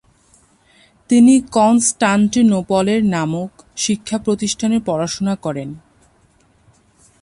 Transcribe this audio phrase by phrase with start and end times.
[1.09, 3.51] তিনি কনস্টান্টিনোপলের নামক
[3.75, 5.69] শিক্ষাপ্রতিষ্ঠানে পড়াশোনা করেন।